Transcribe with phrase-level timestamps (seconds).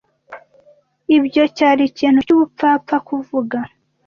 [1.17, 3.57] Ibyo cyari ikintu cyubupfapfa kuvuga.